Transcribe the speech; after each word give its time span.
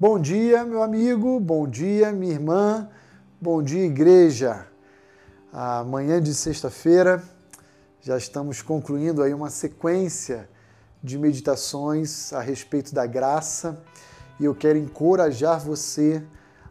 Bom 0.00 0.16
dia, 0.16 0.64
meu 0.64 0.80
amigo, 0.80 1.40
bom 1.40 1.66
dia, 1.66 2.12
minha 2.12 2.32
irmã, 2.32 2.88
bom 3.40 3.60
dia, 3.60 3.84
igreja. 3.84 4.64
Amanhã 5.52 6.22
de 6.22 6.32
sexta-feira 6.36 7.20
já 8.00 8.16
estamos 8.16 8.62
concluindo 8.62 9.24
aí 9.24 9.34
uma 9.34 9.50
sequência 9.50 10.48
de 11.02 11.18
meditações 11.18 12.32
a 12.32 12.40
respeito 12.40 12.94
da 12.94 13.06
graça. 13.06 13.82
E 14.38 14.44
eu 14.44 14.54
quero 14.54 14.78
encorajar 14.78 15.58
você 15.58 16.22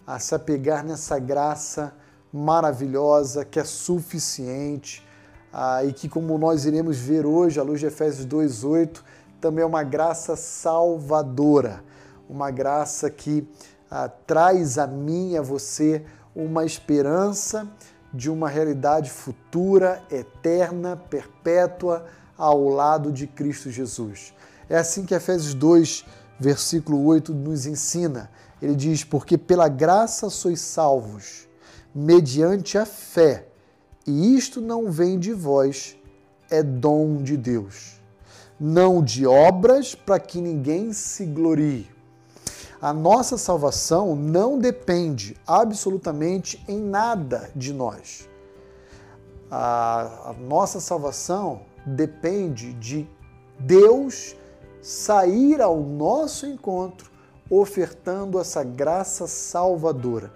a 0.05 0.19
se 0.19 0.33
apegar 0.33 0.81
nessa 0.85 1.19
graça 1.19 1.93
maravilhosa 2.31 3.43
que 3.43 3.59
é 3.59 3.65
suficiente 3.65 5.05
ah, 5.51 5.83
e 5.83 5.91
que, 5.91 6.07
como 6.07 6.37
nós 6.37 6.63
iremos 6.63 6.97
ver 6.97 7.25
hoje, 7.25 7.59
à 7.59 7.63
luz 7.63 7.81
de 7.81 7.87
Efésios 7.87 8.25
2,8, 8.25 9.01
também 9.41 9.63
é 9.63 9.67
uma 9.67 9.83
graça 9.83 10.37
salvadora, 10.37 11.83
uma 12.29 12.51
graça 12.51 13.09
que 13.09 13.47
ah, 13.89 14.09
traz 14.09 14.77
a 14.77 14.85
mim 14.85 15.31
e 15.31 15.37
a 15.37 15.41
você 15.41 16.03
uma 16.35 16.65
esperança 16.65 17.67
de 18.13 18.29
uma 18.29 18.49
realidade 18.49 19.09
futura, 19.09 20.01
eterna, 20.09 20.95
perpétua, 20.95 22.05
ao 22.37 22.69
lado 22.69 23.11
de 23.11 23.25
Cristo 23.25 23.71
Jesus. 23.71 24.33
É 24.69 24.77
assim 24.77 25.05
que 25.05 25.15
Efésios 25.15 25.53
2, 25.53 26.05
versículo 26.39 27.03
8 27.05 27.33
nos 27.33 27.65
ensina. 27.65 28.29
Ele 28.61 28.75
diz: 28.75 29.03
Porque 29.03 29.37
pela 29.37 29.67
graça 29.67 30.29
sois 30.29 30.61
salvos, 30.61 31.47
mediante 31.93 32.77
a 32.77 32.85
fé, 32.85 33.47
e 34.05 34.35
isto 34.35 34.61
não 34.61 34.91
vem 34.91 35.17
de 35.17 35.33
vós, 35.33 35.97
é 36.49 36.61
dom 36.61 37.17
de 37.17 37.35
Deus. 37.35 37.99
Não 38.59 39.03
de 39.03 39.25
obras 39.25 39.93
para 39.93 40.19
que 40.19 40.41
ninguém 40.41 40.93
se 40.93 41.25
glorie. 41.25 41.96
A 42.79 42.93
nossa 42.93 43.37
salvação 43.37 44.15
não 44.15 44.59
depende 44.59 45.35
absolutamente 45.47 46.63
em 46.67 46.79
nada 46.79 47.49
de 47.55 47.73
nós. 47.73 48.29
A, 49.49 50.29
a 50.29 50.33
nossa 50.33 50.79
salvação 50.79 51.61
depende 51.85 52.73
de 52.73 53.09
Deus 53.59 54.35
sair 54.81 55.59
ao 55.59 55.79
nosso 55.79 56.45
encontro 56.45 57.09
ofertando 57.49 58.39
essa 58.39 58.63
graça 58.63 59.25
salvadora. 59.25 60.31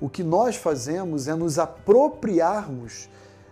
O 0.00 0.08
que 0.08 0.24
nós 0.24 0.56
fazemos 0.56 1.28
é 1.28 1.34
nos 1.34 1.58
apropriarmos 1.58 3.08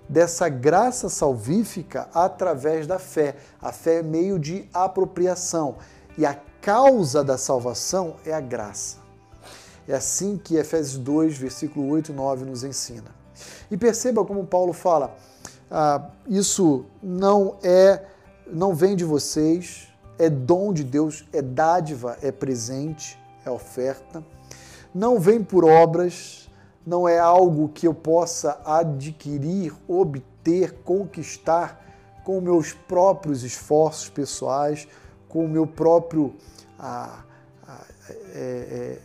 dessa 0.08 0.48
graça 0.48 1.08
salvífica 1.08 2.08
através 2.14 2.86
da 2.86 2.98
fé. 2.98 3.36
A 3.60 3.70
fé 3.70 3.96
é 3.96 4.02
meio 4.02 4.38
de 4.38 4.68
apropriação 4.72 5.76
e 6.16 6.24
a 6.24 6.34
causa 6.60 7.22
da 7.24 7.38
salvação 7.38 8.16
é 8.24 8.32
a 8.32 8.40
graça. 8.40 8.98
É 9.86 9.94
assim 9.94 10.36
que 10.36 10.56
Efésios 10.56 10.98
2, 10.98 11.38
versículo 11.38 11.88
8 11.88 12.12
e 12.12 12.14
9 12.14 12.44
nos 12.44 12.62
ensina. 12.62 13.10
E 13.70 13.76
perceba 13.76 14.24
como 14.24 14.46
Paulo 14.46 14.72
fala: 14.72 15.16
ah, 15.70 16.10
isso 16.26 16.84
não 17.02 17.56
é, 17.62 18.04
não 18.46 18.74
vem 18.74 18.96
de 18.96 19.04
vocês, 19.04 19.88
é 20.18 20.28
dom 20.28 20.72
de 20.72 20.84
Deus, 20.84 21.26
é 21.32 21.40
dádiva, 21.40 22.18
é 22.22 22.32
presente, 22.32 23.18
é 23.44 23.50
oferta. 23.50 24.22
Não 24.94 25.20
vem 25.20 25.42
por 25.42 25.64
obras, 25.64 26.48
não 26.86 27.08
é 27.08 27.18
algo 27.18 27.68
que 27.68 27.86
eu 27.86 27.94
possa 27.94 28.60
adquirir, 28.64 29.74
obter, 29.86 30.72
conquistar 30.84 31.84
com 32.24 32.40
meus 32.40 32.72
próprios 32.72 33.42
esforços 33.42 34.08
pessoais, 34.08 34.88
com 35.28 35.44
o 35.44 35.48
meu 35.48 35.66
próprio 35.66 36.34
é, 38.34 38.34
é, 38.34 38.98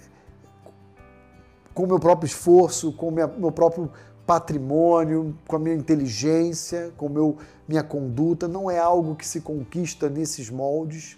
com 1.74 1.84
o 1.84 1.88
meu 1.88 2.00
próprio 2.00 2.28
esforço, 2.28 2.94
com 2.94 3.10
o 3.10 3.12
meu 3.12 3.52
próprio 3.52 3.92
patrimônio, 4.26 5.38
com 5.48 5.56
a 5.56 5.60
minha 5.60 5.76
inteligência, 5.76 6.94
com 6.96 7.10
meu, 7.10 7.38
minha 7.68 7.84
conduta, 7.84 8.48
não 8.48 8.70
é 8.70 8.78
algo 8.78 9.16
que 9.16 9.26
se 9.26 9.42
conquista 9.42 10.10
nesses 10.10 10.50
moldes. 10.50 11.18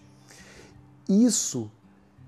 Isso, 1.07 1.69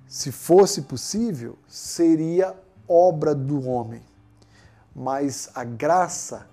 se 0.07 0.31
fosse 0.31 0.83
possível, 0.83 1.57
seria 1.67 2.55
obra 2.88 3.33
do 3.33 3.67
homem. 3.67 4.01
Mas 4.95 5.49
a 5.55 5.63
graça 5.63 6.47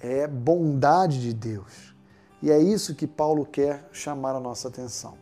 é 0.00 0.26
bondade 0.26 1.20
de 1.20 1.32
Deus. 1.32 1.94
E 2.42 2.50
é 2.50 2.58
isso 2.58 2.94
que 2.94 3.06
Paulo 3.06 3.46
quer 3.46 3.88
chamar 3.92 4.34
a 4.34 4.40
nossa 4.40 4.68
atenção. 4.68 5.16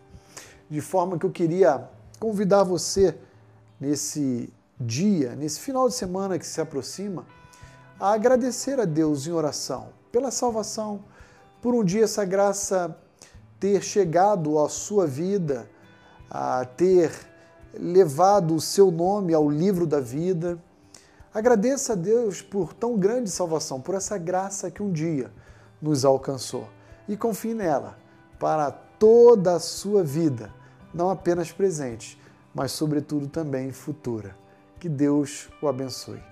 De 0.71 0.81
forma 0.81 1.19
que 1.19 1.27
eu 1.27 1.31
queria 1.31 1.89
convidar 2.19 2.63
você 2.63 3.19
nesse 3.81 4.53
dia, 4.79 5.35
nesse 5.35 5.61
final 5.61 5.89
de 5.89 5.95
semana 5.95 6.39
que 6.39 6.47
se 6.47 6.61
aproxima, 6.61 7.27
a 7.99 8.13
agradecer 8.13 8.79
a 8.79 8.85
Deus 8.85 9.27
em 9.27 9.33
oração 9.33 9.89
pela 10.13 10.31
salvação, 10.31 11.05
por 11.61 11.75
um 11.75 11.85
dia 11.85 12.05
essa 12.05 12.25
graça 12.25 12.97
ter 13.59 13.83
chegado 13.83 14.59
à 14.59 14.69
sua 14.69 15.07
vida, 15.07 15.69
a 16.31 16.65
ter 16.65 17.13
levado 17.75 18.55
o 18.55 18.61
seu 18.61 18.91
nome 18.91 19.35
ao 19.35 19.51
livro 19.51 19.87
da 19.87 20.01
vida. 20.01 20.59
Agradeça 21.33 21.93
a 21.93 21.97
Deus 21.97 22.41
por 22.41 22.73
tão 22.73 22.97
grande 22.97 23.31
salvação, 23.31 23.81
por 23.81 23.95
essa 23.95 24.17
graça 24.17 24.71
que 24.71 24.83
um 24.83 24.91
dia 24.91 25.31
nos 25.81 26.05
alcançou. 26.05 26.67
E 27.07 27.17
confie 27.17 27.55
nela 27.55 27.99
para 28.39 28.71
toda 28.71 29.55
a 29.55 29.61
sua 29.61 30.03
vida, 30.03 30.53
não 30.93 31.11
apenas 31.11 31.53
presente, 31.53 32.21
mas 32.55 32.73
sobretudo 32.73 33.29
também 33.29 33.73
futura. 33.73 34.37
Que 34.79 34.89
Deus 34.89 35.49
o 35.61 35.69
abençoe. 35.69 36.23